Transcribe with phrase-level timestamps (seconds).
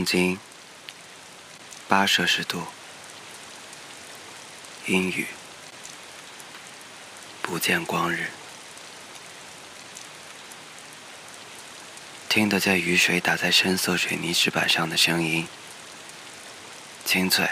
[0.00, 0.38] 东京
[1.86, 2.62] 八摄氏度，
[4.86, 5.26] 阴雨，
[7.42, 8.30] 不见光日，
[12.30, 15.46] 听得见雨水打在深色水泥石板上的声音，
[17.04, 17.50] 清脆，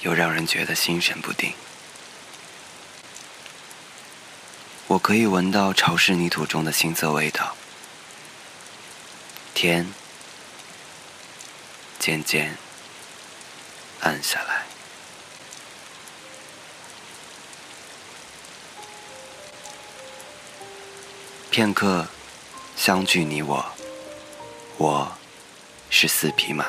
[0.00, 1.54] 又让人觉得心神不定。
[4.88, 7.56] 我可以闻到潮湿泥土中的腥涩味道。
[9.54, 9.86] 天
[12.02, 12.52] 渐渐
[14.00, 14.64] 暗下来，
[21.48, 22.04] 片刻
[22.76, 23.64] 相聚你我，
[24.78, 25.16] 我
[25.90, 26.66] 是四匹马。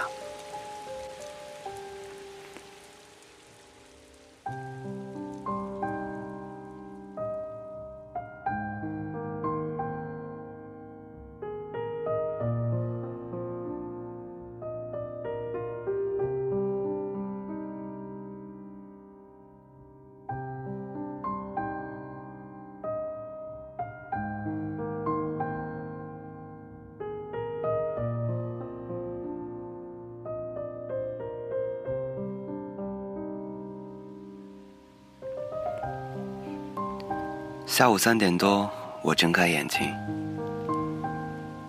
[37.73, 38.69] 下午三点多，
[39.01, 39.91] 我睁开眼睛，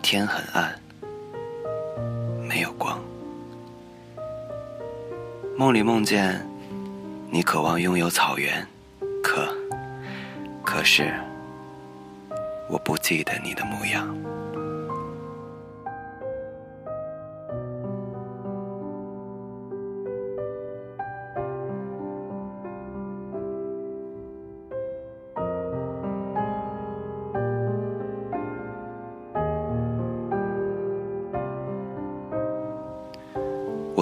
[0.02, 0.78] 天很暗，
[2.46, 3.00] 没有光。
[5.56, 6.46] 梦里梦见
[7.30, 8.68] 你渴望拥有草原，
[9.22, 9.48] 可
[10.62, 11.10] 可是
[12.68, 14.06] 我不记得你的模样。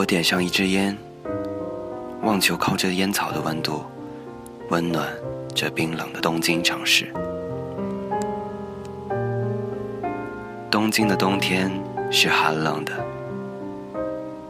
[0.03, 0.99] 我点上一支烟，
[2.23, 3.85] 望求靠着烟草的温度，
[4.69, 5.07] 温暖
[5.55, 7.07] 这冰冷的东京城市。
[10.69, 11.71] 东京的冬天
[12.11, 12.93] 是寒冷的，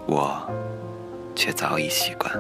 [0.07, 0.43] 我
[1.35, 2.33] 却早已习惯。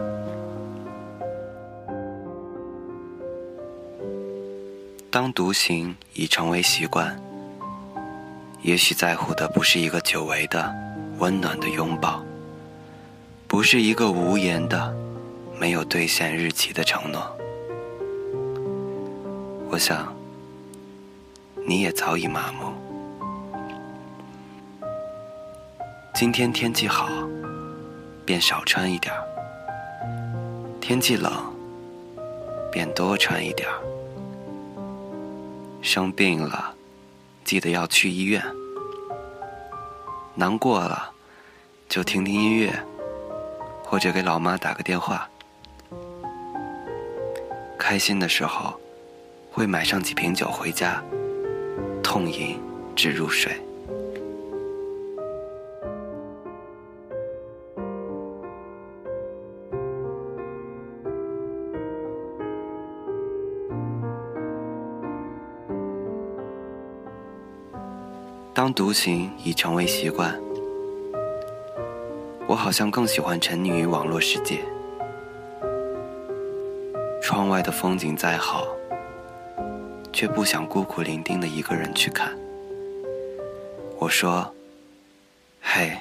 [5.11, 7.15] 当独行已成为习惯，
[8.62, 10.75] 也许在乎的不是一个久违的
[11.19, 12.25] 温暖的拥抱。
[13.53, 14.97] 不是一个无言的、
[15.61, 17.37] 没有兑现日期的承诺。
[19.69, 20.11] 我想，
[21.69, 22.73] 你也早已麻木。
[26.15, 27.11] 今天天气好，
[28.25, 29.21] 便少穿一点儿；
[30.81, 31.31] 天气冷，
[32.73, 33.77] 便多穿一点儿。
[35.83, 36.75] 生病了，
[37.45, 38.41] 记得要去医院；
[40.34, 41.13] 难过了，
[41.87, 42.73] 就听听音乐。
[43.92, 45.28] 或者给老妈打个电话，
[47.78, 48.72] 开心的时候
[49.50, 51.04] 会买上几瓶酒回家，
[52.03, 52.58] 痛饮
[52.97, 53.53] 至入睡。
[68.54, 70.34] 当独行已成为习惯。
[72.53, 74.63] 我好像更喜欢沉溺于网络世界。
[77.23, 78.67] 窗外的风景再好，
[80.13, 82.31] 却不想孤苦伶仃的一个人去看。
[83.99, 84.55] 我说
[85.65, 85.97] ：“嘿，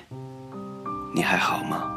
[1.15, 1.89] 你还好吗？”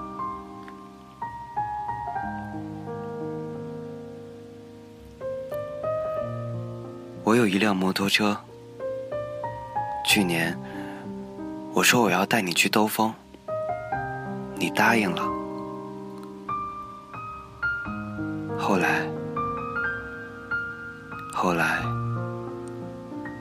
[7.24, 8.36] 我有一辆摩托车。
[10.06, 10.56] 去年，
[11.72, 13.12] 我说我要带你去兜风。
[14.56, 15.22] 你答应了，
[18.58, 19.06] 后来，
[21.32, 21.82] 后来，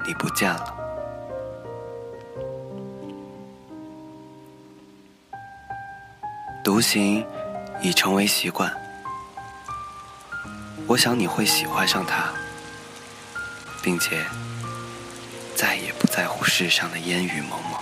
[0.05, 0.75] 你不见了。
[6.63, 7.25] 独行
[7.81, 8.73] 已成为习惯，
[10.87, 12.31] 我想你会喜欢上他，
[13.81, 14.25] 并且
[15.55, 17.72] 再也不在乎世上的烟雨蒙蒙。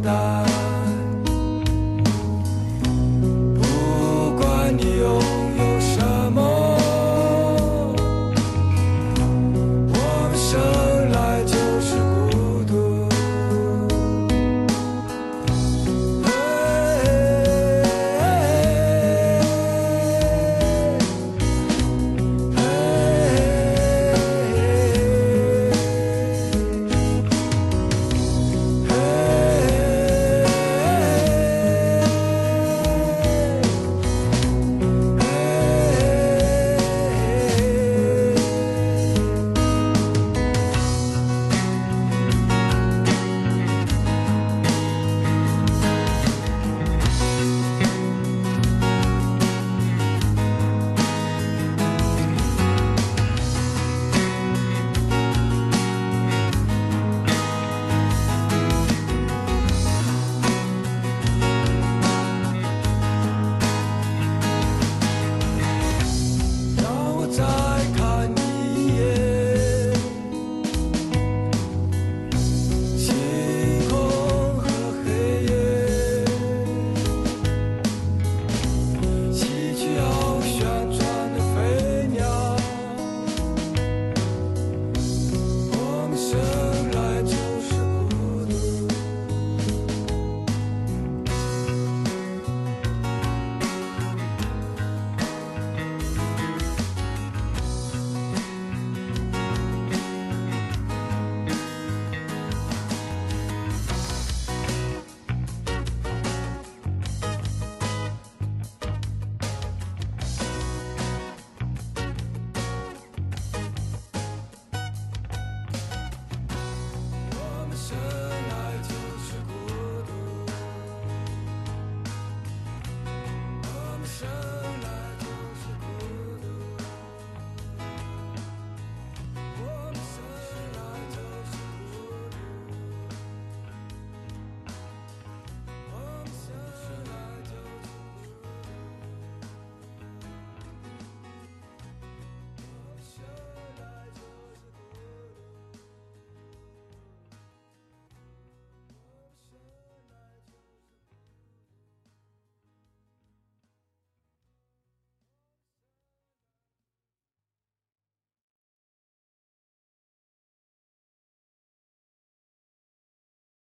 [0.00, 0.39] 보다.